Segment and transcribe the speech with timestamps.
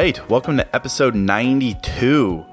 [0.00, 2.46] Right, welcome to episode 92.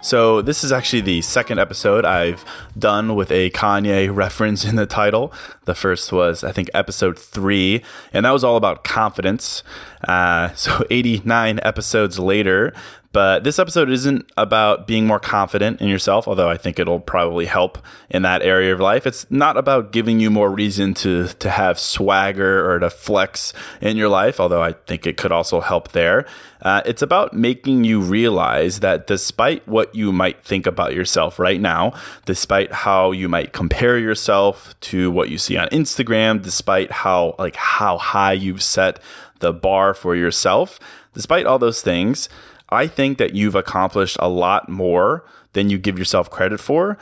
[0.00, 2.44] So, this is actually the second episode I've
[2.76, 5.32] done with a Kanye reference in the title.
[5.64, 9.62] The first was, I think, episode three, and that was all about confidence.
[10.06, 12.72] Uh, so, 89 episodes later,
[13.12, 17.46] but this episode isn't about being more confident in yourself, although I think it'll probably
[17.46, 17.78] help
[18.10, 19.06] in that area of life.
[19.06, 23.96] It's not about giving you more reason to, to have swagger or to flex in
[23.96, 26.26] your life, although I think it could also help there.
[26.60, 31.60] Uh, it's about making you realize that despite what you might think about yourself right
[31.60, 31.94] now,
[32.26, 37.56] despite how you might compare yourself to what you see on Instagram, despite how like
[37.56, 38.98] how high you've set
[39.40, 40.78] the bar for yourself,
[41.14, 42.28] despite all those things,
[42.70, 46.98] I think that you've accomplished a lot more than you give yourself credit for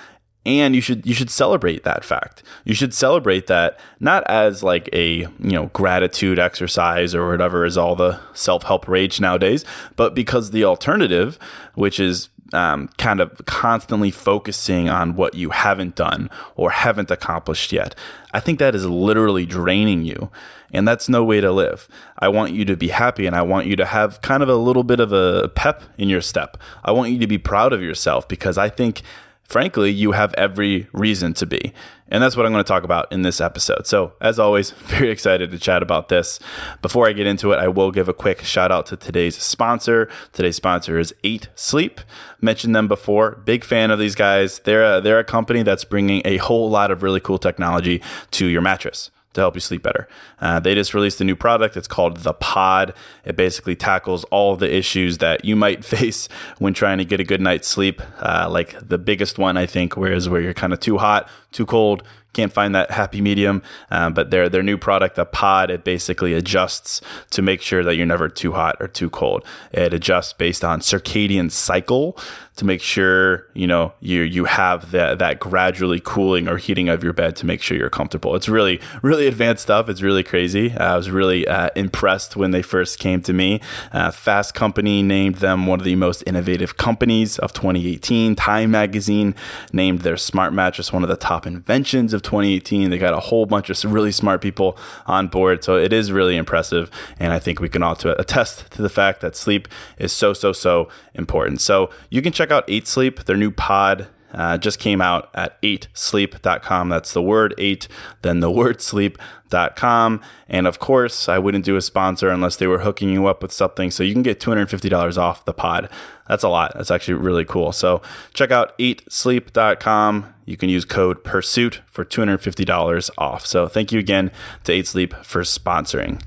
[0.47, 2.45] and you should you should celebrate that fact.
[2.65, 7.77] You should celebrate that not as like a you know gratitude exercise or whatever is
[7.77, 9.65] all the self help rage nowadays,
[9.97, 11.37] but because the alternative,
[11.75, 17.73] which is um, kind of constantly focusing on what you haven't done or haven't accomplished
[17.73, 17.95] yet,
[18.33, 20.31] I think that is literally draining you.
[20.73, 21.89] And that's no way to live.
[22.19, 24.57] I want you to be happy and I want you to have kind of a
[24.57, 26.57] little bit of a pep in your step.
[26.85, 29.03] I want you to be proud of yourself because I think
[29.49, 31.73] frankly, you have every reason to be.
[32.09, 33.87] And that's what I'm going to talk about in this episode.
[33.87, 36.39] So, as always, very excited to chat about this.
[36.81, 40.09] Before I get into it, I will give a quick shout out to today's sponsor.
[40.33, 42.01] Today's sponsor is Eight Sleep.
[42.41, 43.43] Mentioned them before.
[43.45, 44.61] Big fan of these guys.
[44.61, 48.03] They're a, they're a company that's bringing a whole lot of really cool technology
[48.33, 50.09] to your mattress to help you sleep better.
[50.41, 51.77] Uh, they just released a new product.
[51.77, 52.93] It's called the Pod.
[53.25, 57.25] It basically tackles all the issues that you might face when trying to get a
[57.25, 58.03] good night's sleep.
[58.21, 61.29] Uh, like the biggest one, I think, where is where you're kind of too hot,
[61.57, 62.03] too cold,
[62.37, 63.63] can't find that happy medium.
[63.91, 67.01] Um, but their their new product, the Pod, it basically adjusts
[67.31, 69.43] to make sure that you're never too hot or too cold.
[69.73, 72.17] It adjusts based on circadian cycle
[72.57, 77.03] to make sure you know you you have that that gradually cooling or heating of
[77.03, 78.37] your bed to make sure you're comfortable.
[78.37, 79.89] It's really really advanced stuff.
[79.89, 80.73] It's really crazy.
[80.73, 83.61] Uh, I was really uh, impressed when they first came to me.
[83.93, 88.37] Uh, Fast Company named them one of the most innovative companies of 2018.
[88.37, 89.35] Time Magazine
[89.73, 92.89] named their smart mattress one of the top inventions of 2018.
[92.89, 96.37] They got a whole bunch of really smart people on board, so it is really
[96.37, 96.91] impressive.
[97.21, 100.53] And I think we can all attest to the fact that sleep is so so
[100.53, 101.61] so important.
[101.61, 103.25] So you can check check out Eight Sleep.
[103.25, 106.89] Their new pod uh, just came out at eightsleep.com.
[106.91, 107.89] That's the word 8,
[108.23, 110.21] then the word sleep.com.
[110.49, 113.51] And of course, I wouldn't do a sponsor unless they were hooking you up with
[113.51, 113.91] something.
[113.91, 115.89] So you can get $250 off the pod.
[116.29, 116.75] That's a lot.
[116.75, 117.73] That's actually really cool.
[117.73, 118.03] So
[118.35, 120.35] check out eightsleep.com.
[120.45, 123.47] You can use code PURSUIT for $250 off.
[123.47, 124.31] So thank you again
[124.65, 126.23] to Eight Sleep for sponsoring.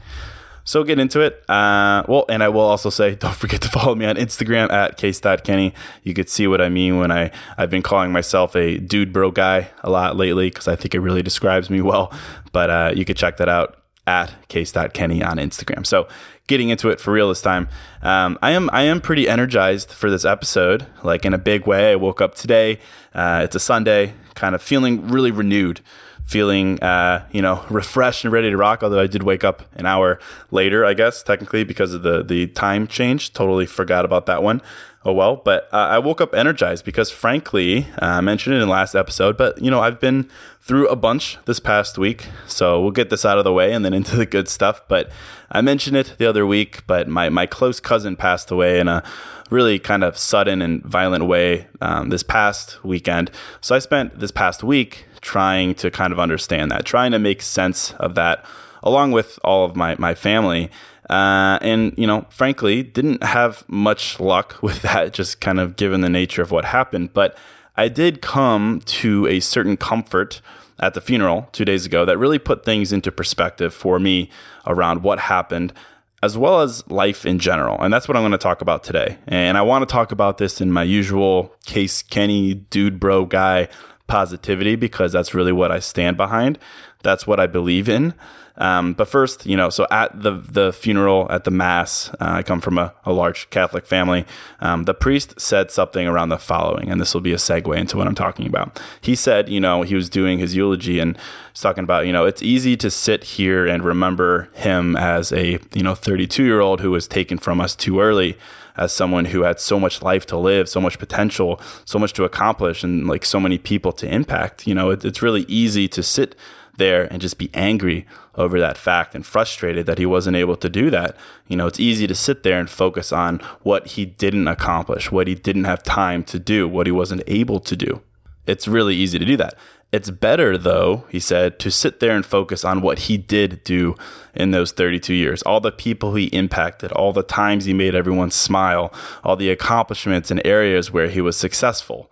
[0.69, 1.43] So get into it.
[1.49, 4.97] Uh, well, and I will also say, don't forget to follow me on Instagram at
[4.97, 5.73] case.kenny.
[6.03, 9.31] You could see what I mean when I, I've been calling myself a dude bro
[9.31, 12.13] guy a lot lately because I think it really describes me well.
[12.51, 15.87] But uh, you could check that out at case.kenny on Instagram.
[15.87, 16.07] So
[16.45, 17.67] getting into it for real this time.
[18.03, 21.93] Um, I am I am pretty energized for this episode, like in a big way.
[21.93, 22.77] I woke up today.
[23.11, 25.81] Uh, it's a Sunday, kind of feeling really renewed,
[26.29, 28.83] feeling uh, you know refreshed and ready to rock.
[28.83, 30.19] Although I did wake up an hour
[30.51, 33.33] later, I guess technically because of the the time change.
[33.33, 34.61] Totally forgot about that one.
[35.05, 38.67] Oh well, but uh, I woke up energized because, frankly, uh, I mentioned it in
[38.67, 39.37] the last episode.
[39.37, 40.29] But you know, I've been
[40.61, 43.83] through a bunch this past week, so we'll get this out of the way and
[43.83, 44.81] then into the good stuff.
[44.87, 45.09] But
[45.49, 49.01] I mentioned it the other week, but my my close cousin passed away in a
[49.49, 53.31] really kind of sudden and violent way um, this past weekend.
[53.61, 57.41] So I spent this past week trying to kind of understand that, trying to make
[57.41, 58.45] sense of that,
[58.83, 60.69] along with all of my my family.
[61.09, 66.01] Uh, and, you know, frankly, didn't have much luck with that, just kind of given
[66.01, 67.13] the nature of what happened.
[67.13, 67.35] But
[67.75, 70.41] I did come to a certain comfort
[70.79, 74.29] at the funeral two days ago that really put things into perspective for me
[74.65, 75.73] around what happened,
[76.21, 77.81] as well as life in general.
[77.81, 79.17] And that's what I'm going to talk about today.
[79.27, 83.67] And I want to talk about this in my usual Case Kenny, dude, bro, guy
[84.09, 86.59] positivity because that's really what I stand behind.
[87.01, 88.13] That's what I believe in.
[88.59, 92.43] Um, but first, you know, so at the the funeral, at the mass, uh, I
[92.43, 94.25] come from a, a large Catholic family.
[94.59, 97.95] Um, the priest said something around the following, and this will be a segue into
[97.95, 98.81] what I'm talking about.
[98.99, 101.17] He said, you know, he was doing his eulogy and
[101.53, 105.59] he's talking about, you know, it's easy to sit here and remember him as a,
[105.73, 108.37] you know, 32 year old who was taken from us too early
[108.79, 112.23] as someone who had so much life to live, so much potential, so much to
[112.23, 114.65] accomplish, and like so many people to impact.
[114.65, 116.35] You know, it, it's really easy to sit
[116.77, 120.69] there and just be angry over that fact and frustrated that he wasn't able to
[120.69, 121.17] do that.
[121.47, 125.27] You know, it's easy to sit there and focus on what he didn't accomplish, what
[125.27, 128.01] he didn't have time to do, what he wasn't able to do.
[128.47, 129.55] It's really easy to do that.
[129.91, 133.95] It's better, though, he said, to sit there and focus on what he did do
[134.35, 135.41] in those 32 years.
[135.41, 138.93] All the people he impacted, all the times he made everyone smile,
[139.23, 142.11] all the accomplishments and areas where he was successful.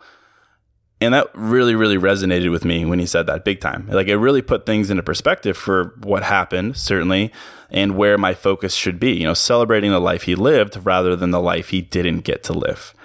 [0.99, 3.87] And that really, really resonated with me when he said that big time.
[3.87, 7.31] Like it really put things into perspective for what happened, certainly,
[7.69, 11.29] and where my focus should be, you know, celebrating the life he lived rather than
[11.29, 12.95] the life he didn't get to live.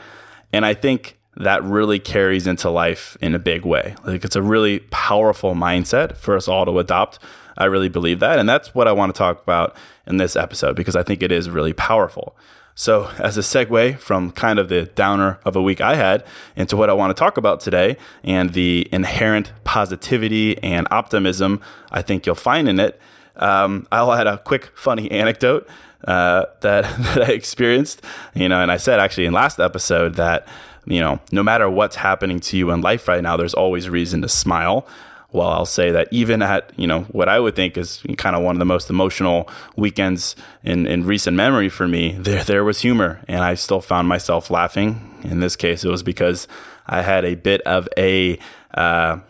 [0.50, 3.94] And I think that really carries into life in a big way.
[4.04, 7.18] Like it's a really powerful mindset for us all to adopt.
[7.56, 8.38] I really believe that.
[8.38, 9.76] And that's what I want to talk about
[10.06, 12.36] in this episode because I think it is really powerful.
[12.74, 16.24] So, as a segue from kind of the downer of a week I had
[16.56, 22.00] into what I want to talk about today and the inherent positivity and optimism I
[22.00, 22.98] think you'll find in it,
[23.36, 25.68] um, I'll add a quick funny anecdote
[26.08, 28.02] uh, that, that I experienced.
[28.34, 30.48] You know, and I said actually in last episode that,
[30.84, 34.22] you know, no matter what's happening to you in life right now, there's always reason
[34.22, 34.86] to smile
[35.32, 38.42] well, I'll say that even at you know what I would think is kind of
[38.42, 42.82] one of the most emotional weekends in, in recent memory for me, there there was
[42.82, 45.18] humor, and I still found myself laughing.
[45.24, 46.46] In this case, it was because
[46.86, 48.38] I had a bit of a
[48.74, 49.20] uh,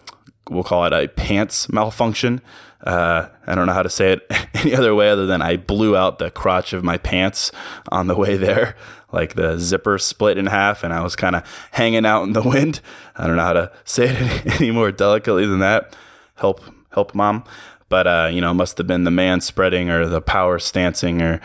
[0.50, 2.40] we'll call it a pants malfunction.
[2.84, 5.96] Uh, I don't know how to say it any other way other than I blew
[5.96, 7.52] out the crotch of my pants
[7.92, 8.74] on the way there.
[9.12, 12.42] Like the zipper split in half, and I was kind of hanging out in the
[12.48, 12.80] wind.
[13.16, 15.94] I don't know how to say it any more delicately than that.
[16.36, 16.60] Help,
[16.92, 17.44] help, mom.
[17.88, 21.40] But uh, you know, must have been the man spreading or the power stancing or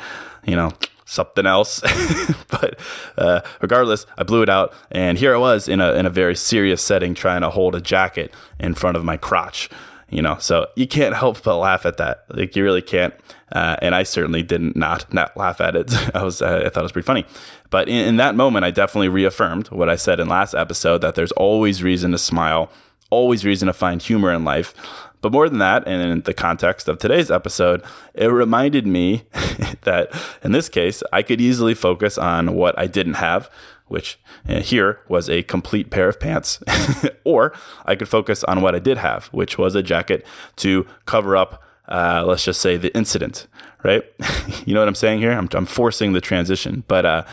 [0.46, 0.72] you know
[1.06, 1.82] something else.
[2.50, 2.80] but
[3.18, 6.36] uh, regardless, I blew it out, and here I was in a in a very
[6.36, 9.70] serious setting, trying to hold a jacket in front of my crotch
[10.10, 10.38] you know?
[10.40, 12.26] So you can't help but laugh at that.
[12.30, 13.14] Like you really can't.
[13.50, 15.90] Uh, and i certainly didn't not not laugh at it.
[16.16, 17.26] I was uh, i thought it was pretty funny.
[17.70, 21.16] But in, in that moment i definitely reaffirmed what i said in last episode that
[21.16, 22.70] there's always reason to smile
[23.10, 24.74] always reason to find humor in life.
[25.22, 27.84] But more than that, and in the context of today's episode,
[28.14, 29.24] it reminded me
[29.82, 30.12] that
[30.44, 33.50] in this case, I could easily focus on what I didn't have,
[33.88, 36.60] which uh, here was a complete pair of pants,
[37.24, 37.54] or
[37.86, 40.26] I could focus on what I did have, which was a jacket
[40.58, 43.48] to cover up, uh, let's just say, the incident,
[43.84, 44.04] right?
[44.66, 45.32] you know what I'm saying here?
[45.32, 47.24] I'm, I'm forcing the transition, but uh,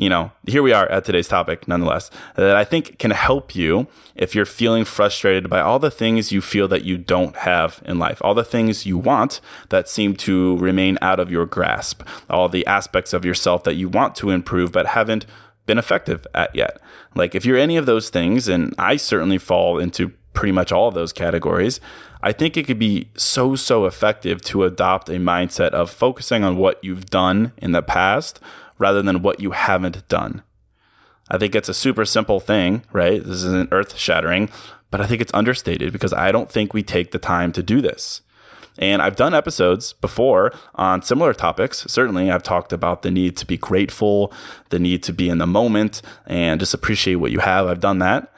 [0.00, 3.86] you know, here we are at today's topic, nonetheless, that I think can help you
[4.14, 7.98] if you're feeling frustrated by all the things you feel that you don't have in
[7.98, 12.48] life, all the things you want that seem to remain out of your grasp, all
[12.48, 15.26] the aspects of yourself that you want to improve but haven't
[15.70, 16.80] been effective at yet.
[17.14, 20.88] Like if you're any of those things, and I certainly fall into pretty much all
[20.88, 21.80] of those categories.
[22.22, 26.56] I think it could be so, so effective to adopt a mindset of focusing on
[26.56, 28.40] what you've done in the past
[28.78, 30.42] rather than what you haven't done.
[31.30, 33.22] I think it's a super simple thing, right?
[33.22, 34.50] This isn't earth shattering,
[34.90, 37.80] but I think it's understated because I don't think we take the time to do
[37.80, 38.22] this.
[38.80, 41.84] And I've done episodes before on similar topics.
[41.86, 44.32] Certainly, I've talked about the need to be grateful,
[44.70, 47.68] the need to be in the moment, and just appreciate what you have.
[47.68, 48.32] I've done that.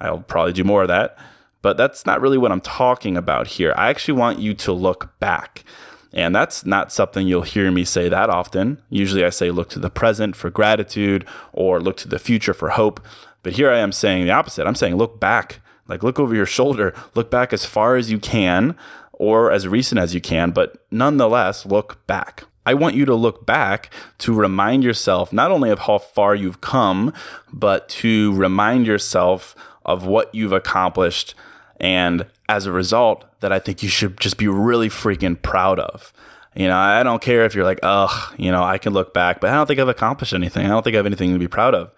[0.00, 1.18] I'll probably do more of that.
[1.62, 3.74] But that's not really what I'm talking about here.
[3.76, 5.64] I actually want you to look back.
[6.12, 8.80] And that's not something you'll hear me say that often.
[8.88, 12.70] Usually I say look to the present for gratitude or look to the future for
[12.70, 13.04] hope.
[13.42, 14.66] But here I am saying the opposite.
[14.66, 18.18] I'm saying look back, like look over your shoulder, look back as far as you
[18.18, 18.76] can
[19.18, 22.44] or as recent as you can, but nonetheless, look back.
[22.64, 26.60] I want you to look back to remind yourself not only of how far you've
[26.60, 27.12] come,
[27.52, 31.34] but to remind yourself of what you've accomplished.
[31.80, 36.12] And as a result, that I think you should just be really freaking proud of.
[36.54, 39.40] You know, I don't care if you're like, ugh, you know, I can look back,
[39.40, 40.66] but I don't think I've accomplished anything.
[40.66, 41.90] I don't think I have anything to be proud of.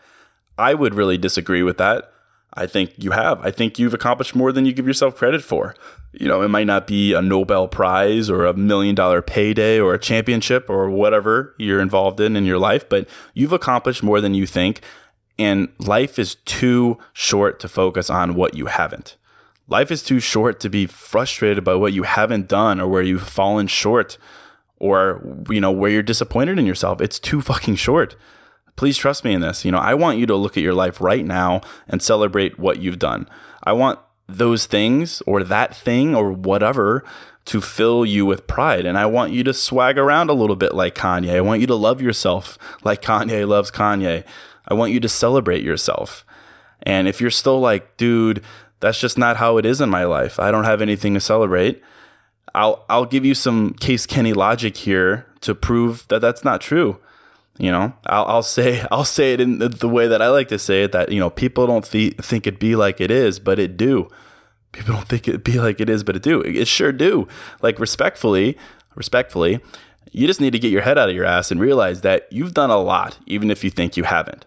[0.59, 2.12] I would really disagree with that.
[2.54, 3.40] I think you have.
[3.45, 5.75] I think you've accomplished more than you give yourself credit for.
[6.12, 9.95] You know, it might not be a Nobel Prize or a million dollar payday or
[9.95, 14.35] a championship or whatever you're involved in in your life, but you've accomplished more than
[14.35, 14.80] you think.
[15.38, 19.16] And life is too short to focus on what you haven't.
[19.69, 23.28] Life is too short to be frustrated by what you haven't done or where you've
[23.28, 24.19] fallen short
[24.78, 27.00] or, you know, where you're disappointed in yourself.
[27.00, 28.16] It's too fucking short.
[28.81, 29.63] Please trust me in this.
[29.63, 32.79] You know, I want you to look at your life right now and celebrate what
[32.79, 33.29] you've done.
[33.63, 37.05] I want those things or that thing or whatever
[37.45, 38.87] to fill you with pride.
[38.87, 41.37] And I want you to swag around a little bit like Kanye.
[41.37, 44.25] I want you to love yourself like Kanye loves Kanye.
[44.67, 46.25] I want you to celebrate yourself.
[46.83, 48.43] And if you're still like, dude,
[48.81, 50.41] that's just not how it is in my life.
[50.41, 51.83] I don't have anything to celebrate.
[52.55, 56.99] I'll I'll give you some case Kenny logic here to prove that that's not true.
[57.61, 60.49] You know, I'll, I'll say I'll say it in the, the, way that I like
[60.49, 60.93] to say it.
[60.93, 64.09] That you know, people don't th- think it be like it is, but it do.
[64.73, 66.40] People don't think it be like it is, but it do.
[66.40, 67.29] It sure do.
[67.61, 68.57] Like respectfully,
[68.95, 69.61] respectfully,
[70.11, 72.55] you just need to get your head out of your ass and realize that you've
[72.55, 74.47] done a lot, even if you think you haven't.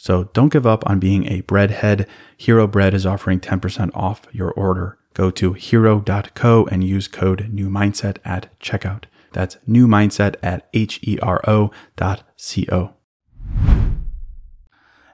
[0.00, 2.08] So don't give up on being a breadhead.
[2.38, 4.96] Hero Bread is offering 10% off your order.
[5.12, 9.04] Go to hero.co and use code new mindset at checkout.
[9.34, 12.94] That's new mindset at H E R O dot C O.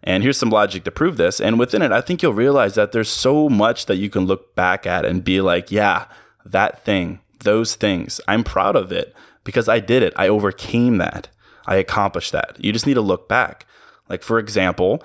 [0.05, 1.41] And here's some logic to prove this.
[1.41, 4.55] And within it, I think you'll realize that there's so much that you can look
[4.55, 6.05] back at and be like, yeah,
[6.45, 10.13] that thing, those things, I'm proud of it because I did it.
[10.15, 11.27] I overcame that.
[11.67, 12.57] I accomplished that.
[12.65, 13.67] You just need to look back.
[14.09, 15.03] Like, for example,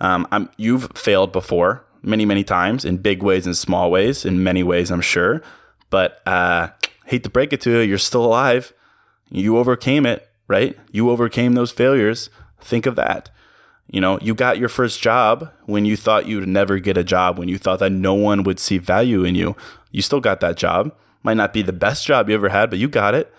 [0.00, 4.42] um, I'm, you've failed before many, many times in big ways and small ways, in
[4.42, 5.42] many ways, I'm sure.
[5.90, 6.68] But uh,
[7.06, 8.72] hate to break it to you, you're still alive.
[9.30, 10.76] You overcame it, right?
[10.90, 12.30] You overcame those failures.
[12.60, 13.30] Think of that.
[13.90, 17.38] You know, you got your first job when you thought you'd never get a job,
[17.38, 19.56] when you thought that no one would see value in you.
[19.90, 20.94] You still got that job.
[21.24, 23.34] Might not be the best job you ever had, but you got it.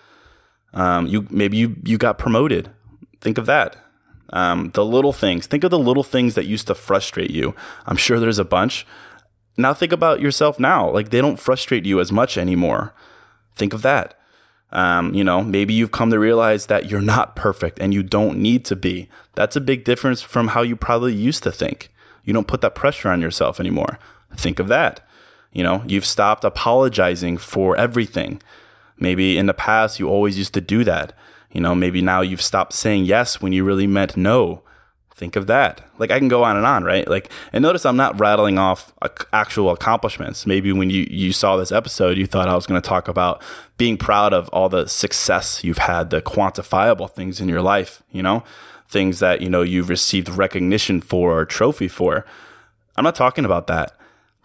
[0.74, 2.70] Um, you maybe you you got promoted.
[3.20, 3.76] Think of that.
[4.32, 5.46] Um, the little things.
[5.46, 7.54] Think of the little things that used to frustrate you.
[7.86, 8.86] I'm sure there's a bunch.
[9.56, 10.90] Now think about yourself now.
[10.90, 12.94] Like they don't frustrate you as much anymore.
[13.54, 14.18] Think of that.
[14.70, 18.38] Um, you know, maybe you've come to realize that you're not perfect and you don't
[18.38, 19.08] need to be.
[19.34, 21.90] That's a big difference from how you probably used to think.
[22.24, 23.98] You don't put that pressure on yourself anymore.
[24.34, 25.06] Think of that.
[25.52, 28.40] You know, you've stopped apologizing for everything.
[28.98, 31.12] Maybe in the past you always used to do that.
[31.52, 34.62] You know, maybe now you've stopped saying yes when you really meant no.
[35.14, 35.82] Think of that.
[35.98, 37.06] Like I can go on and on, right?
[37.06, 38.92] Like, and notice I'm not rattling off
[39.32, 40.46] actual accomplishments.
[40.46, 43.42] Maybe when you you saw this episode, you thought I was going to talk about
[43.76, 48.02] being proud of all the success you've had, the quantifiable things in your life.
[48.10, 48.42] You know,
[48.88, 52.24] things that you know you've received recognition for or trophy for.
[52.96, 53.96] I'm not talking about that.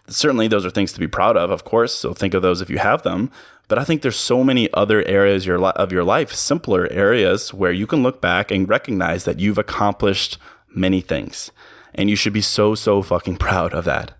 [0.06, 1.94] Certainly, those are things to be proud of, of course.
[1.94, 3.30] So think of those if you have them.
[3.68, 7.86] But I think there's so many other areas of your life, simpler areas where you
[7.86, 10.38] can look back and recognize that you've accomplished
[10.74, 11.52] many things.
[11.94, 14.12] And you should be so, so fucking proud of that.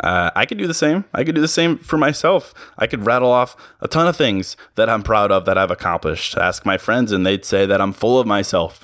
[0.00, 1.04] Uh, I could do the same.
[1.14, 2.52] I could do the same for myself.
[2.76, 6.36] I could rattle off a ton of things that I'm proud of that I've accomplished.
[6.36, 8.82] Ask my friends, and they'd say that I'm full of myself.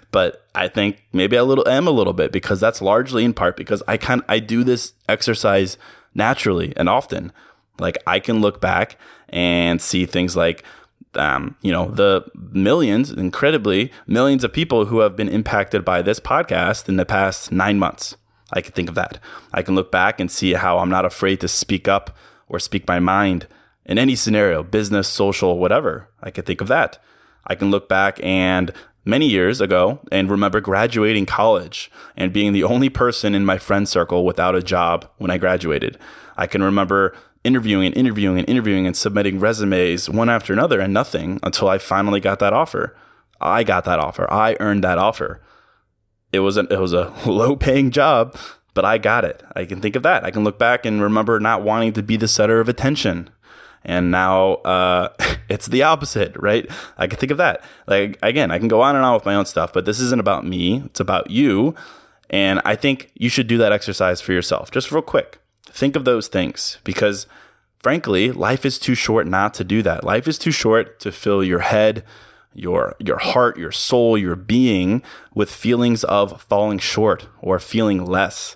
[0.10, 3.56] but I think maybe I little am a little bit because that's largely in part
[3.56, 5.76] because I can I do this exercise
[6.14, 7.30] naturally and often.
[7.78, 8.98] Like I can look back
[9.34, 10.64] and see things like
[11.16, 16.18] um, you know, the millions, incredibly, millions of people who have been impacted by this
[16.18, 18.16] podcast in the past nine months.
[18.52, 19.18] I can think of that.
[19.52, 22.16] I can look back and see how I'm not afraid to speak up
[22.48, 23.46] or speak my mind
[23.84, 26.08] in any scenario, business, social, whatever.
[26.22, 27.02] I can think of that.
[27.46, 28.72] I can look back and
[29.04, 33.88] many years ago and remember graduating college and being the only person in my friend
[33.88, 35.98] circle without a job when I graduated.
[36.36, 37.14] I can remember
[37.44, 41.78] interviewing and interviewing and interviewing and submitting resumes one after another and nothing until I
[41.78, 42.96] finally got that offer.
[43.40, 44.26] I got that offer.
[44.32, 45.40] I earned that offer.
[46.32, 48.36] It was a, it was a low paying job,
[48.72, 49.42] but I got it.
[49.54, 50.24] I can think of that.
[50.24, 53.30] I can look back and remember not wanting to be the center of attention.
[53.84, 55.12] And now uh,
[55.48, 56.68] it's the opposite, right?
[56.96, 57.62] I can think of that.
[57.86, 60.20] Like again, I can go on and on with my own stuff, but this isn't
[60.20, 60.82] about me.
[60.86, 61.74] It's about you.
[62.30, 65.40] And I think you should do that exercise for yourself, just real quick.
[65.74, 67.26] Think of those things because
[67.78, 70.04] frankly, life is too short not to do that.
[70.04, 72.04] Life is too short to fill your head,
[72.54, 75.02] your your heart, your soul, your being
[75.34, 78.54] with feelings of falling short or feeling less.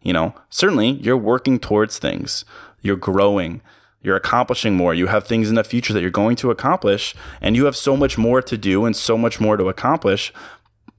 [0.00, 2.46] You know, certainly you're working towards things.
[2.80, 3.60] You're growing.
[4.00, 4.94] You're accomplishing more.
[4.94, 7.94] You have things in the future that you're going to accomplish and you have so
[7.94, 10.32] much more to do and so much more to accomplish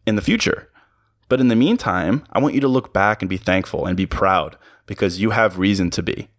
[0.05, 0.69] in the future.
[1.27, 4.05] But in the meantime, I want you to look back and be thankful and be
[4.05, 6.29] proud because you have reason to be.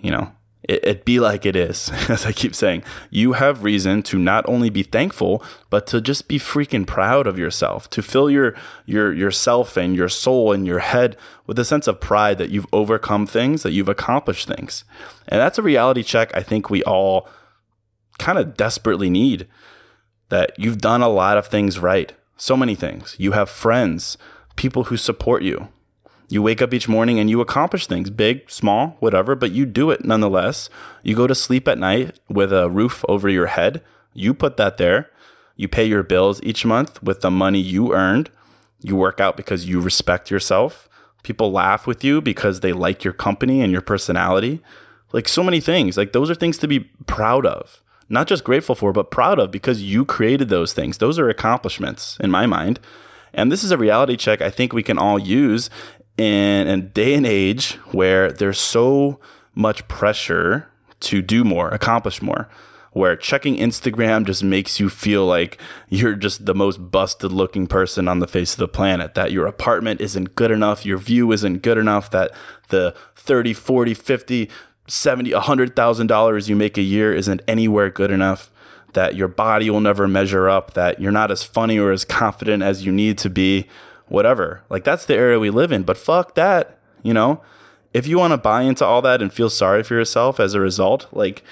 [0.00, 0.32] You know,
[0.64, 2.82] it, it, be like it is, as I keep saying.
[3.10, 7.38] You have reason to not only be thankful, but to just be freaking proud of
[7.38, 8.54] yourself, to fill your
[8.86, 11.16] your yourself and your soul and your head
[11.46, 14.84] with a sense of pride that you've overcome things, that you've accomplished things.
[15.28, 17.28] And that's a reality check I think we all
[18.18, 19.46] kind of desperately need.
[20.30, 22.12] That you've done a lot of things right.
[22.36, 23.16] So many things.
[23.18, 24.18] You have friends,
[24.56, 25.68] people who support you,
[26.28, 29.90] you wake up each morning and you accomplish things, big, small, whatever, but you do
[29.90, 30.70] it nonetheless.
[31.02, 33.82] You go to sleep at night with a roof over your head.
[34.14, 35.10] You put that there.
[35.56, 38.30] You pay your bills each month with the money you earned.
[38.80, 40.88] You work out because you respect yourself.
[41.22, 44.60] People laugh with you because they like your company and your personality.
[45.12, 45.96] Like so many things.
[45.96, 47.82] Like those are things to be proud of.
[48.08, 50.98] Not just grateful for, but proud of because you created those things.
[50.98, 52.80] Those are accomplishments in my mind.
[53.32, 55.70] And this is a reality check I think we can all use
[56.16, 59.18] in a day and age where there's so
[59.54, 60.68] much pressure
[61.00, 62.48] to do more, accomplish more,
[62.92, 68.06] where checking Instagram just makes you feel like you're just the most busted looking person
[68.06, 71.62] on the face of the planet, that your apartment isn't good enough, your view isn't
[71.62, 72.30] good enough, that
[72.68, 74.50] the 30, 40, 50,
[74.86, 78.50] 70, a $100,000 you make a year isn't anywhere good enough,
[78.92, 82.62] that your body will never measure up, that you're not as funny or as confident
[82.62, 83.66] as you need to be
[84.08, 84.62] whatever.
[84.68, 85.82] Like that's the area we live in.
[85.82, 87.42] But fuck that, you know?
[87.92, 90.60] If you want to buy into all that and feel sorry for yourself as a
[90.60, 91.42] result, like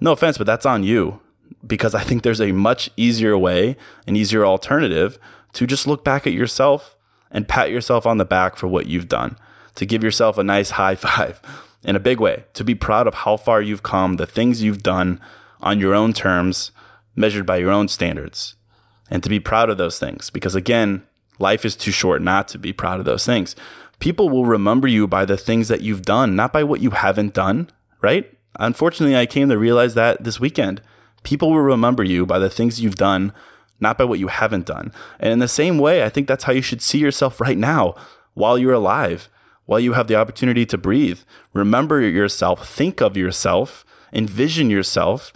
[0.00, 1.20] no offense, but that's on you.
[1.66, 3.76] because I think there's a much easier way,
[4.06, 5.18] an easier alternative
[5.54, 6.96] to just look back at yourself
[7.30, 9.36] and pat yourself on the back for what you've done,
[9.76, 11.40] to give yourself a nice high five
[11.84, 14.82] in a big way, to be proud of how far you've come, the things you've
[14.82, 15.20] done
[15.60, 16.70] on your own terms,
[17.14, 18.54] measured by your own standards,
[19.10, 20.30] and to be proud of those things.
[20.30, 21.02] Because again,
[21.38, 23.56] life is too short not to be proud of those things.
[23.98, 27.34] People will remember you by the things that you've done, not by what you haven't
[27.34, 28.32] done, right?
[28.58, 30.82] Unfortunately, I came to realize that this weekend.
[31.22, 33.32] People will remember you by the things you've done,
[33.80, 34.92] not by what you haven't done.
[35.20, 37.94] And in the same way, I think that's how you should see yourself right now
[38.34, 39.28] while you're alive,
[39.66, 41.20] while you have the opportunity to breathe.
[41.52, 45.32] Remember yourself, think of yourself, envision yourself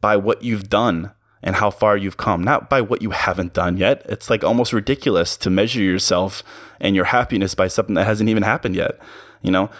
[0.00, 3.76] by what you've done and how far you've come, not by what you haven't done
[3.76, 4.02] yet.
[4.06, 6.42] It's like almost ridiculous to measure yourself
[6.80, 8.98] and your happiness by something that hasn't even happened yet.
[9.42, 9.70] You know,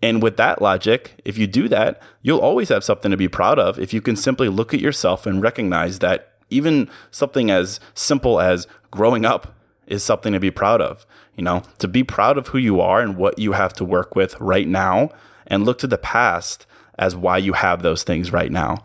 [0.00, 3.58] and with that logic, if you do that, you'll always have something to be proud
[3.58, 8.40] of if you can simply look at yourself and recognize that even something as simple
[8.40, 9.54] as growing up
[9.86, 11.06] is something to be proud of.
[11.36, 14.14] You know, to be proud of who you are and what you have to work
[14.14, 15.10] with right now
[15.46, 16.66] and look to the past
[16.98, 18.82] as why you have those things right now.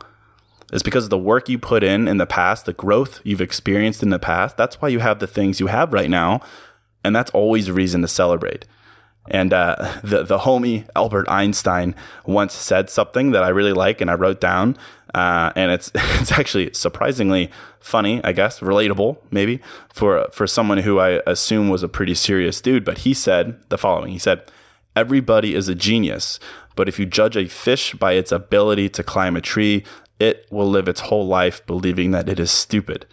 [0.72, 4.04] It's because of the work you put in in the past, the growth you've experienced
[4.04, 4.58] in the past.
[4.58, 6.42] That's why you have the things you have right now.
[7.04, 8.66] And that's always a reason to celebrate.
[9.30, 14.10] And uh, the the homie Albert Einstein once said something that I really like, and
[14.10, 14.78] I wrote down.
[15.14, 19.62] Uh, and it's it's actually surprisingly funny, I guess, relatable maybe
[19.94, 22.86] for for someone who I assume was a pretty serious dude.
[22.86, 24.44] But he said the following: He said,
[24.96, 26.40] "Everybody is a genius,
[26.76, 29.84] but if you judge a fish by its ability to climb a tree,
[30.20, 33.06] it will live its whole life believing that it is stupid."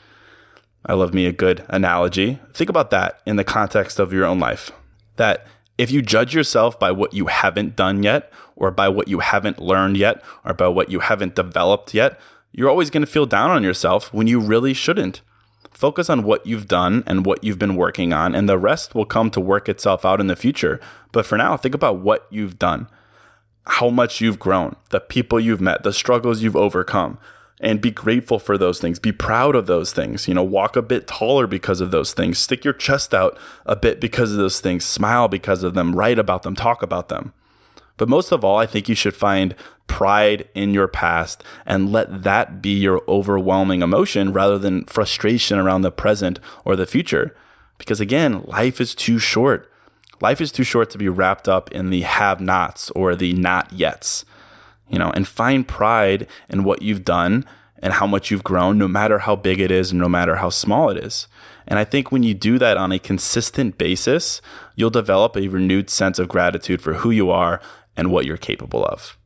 [0.87, 2.39] I love me a good analogy.
[2.53, 4.71] Think about that in the context of your own life.
[5.17, 5.47] That
[5.79, 9.61] if you judge yourself by what you haven't done yet, or by what you haven't
[9.61, 12.19] learned yet, or by what you haven't developed yet,
[12.53, 15.21] you're always going to feel down on yourself when you really shouldn't.
[15.73, 19.05] Focus on what you've done and what you've been working on, and the rest will
[19.05, 20.81] come to work itself out in the future.
[21.11, 22.89] But for now, think about what you've done,
[23.67, 27.19] how much you've grown, the people you've met, the struggles you've overcome
[27.61, 28.99] and be grateful for those things.
[28.99, 30.29] Be proud of those things.
[30.29, 32.39] You know, walk a bit taller because of those things.
[32.39, 34.85] Stick your chest out a bit because of those things.
[34.85, 35.95] Smile because of them.
[35.95, 36.55] Write about them.
[36.55, 37.33] Talk about them.
[37.97, 39.55] But most of all, I think you should find
[39.87, 45.83] pride in your past and let that be your overwhelming emotion rather than frustration around
[45.83, 47.37] the present or the future.
[47.79, 49.71] Because again, life is too short.
[50.21, 53.71] Life is too short to be wrapped up in the have nots or the not
[53.71, 54.25] yets
[54.89, 57.45] you know, and find pride in what you've done
[57.79, 60.89] and how much you've grown, no matter how big it is no matter how small
[60.89, 61.29] it is.
[61.67, 64.41] And I think when you do that on a consistent basis,
[64.75, 67.61] you'll develop a renewed sense of gratitude for who you are
[67.97, 69.17] and what you're capable of.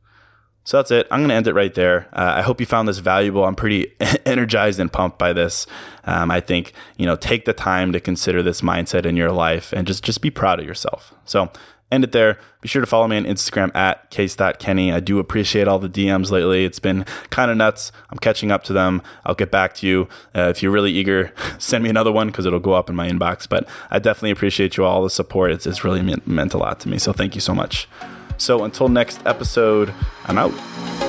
[0.63, 1.07] So that's it.
[1.09, 2.07] I'm going to end it right there.
[2.13, 3.43] Uh, I hope you found this valuable.
[3.43, 5.65] I'm pretty energized and pumped by this.
[6.03, 9.73] Um, I think you know, take the time to consider this mindset in your life
[9.73, 11.13] and just just be proud of yourself.
[11.25, 11.51] So
[11.91, 12.37] end it there.
[12.61, 14.91] Be sure to follow me on Instagram at case.kenny.
[14.91, 16.65] I do appreciate all the DMs lately.
[16.65, 17.91] It's been kind of nuts.
[18.11, 19.01] I'm catching up to them.
[19.25, 20.07] I'll get back to you.
[20.35, 23.09] Uh, if you're really eager, send me another one because it'll go up in my
[23.09, 23.49] inbox.
[23.49, 25.51] But I definitely appreciate you all the support.
[25.51, 26.99] It's, it's really meant, meant a lot to me.
[26.99, 27.87] So thank you so much.
[28.39, 29.93] So until next episode,
[30.25, 31.08] I'm out.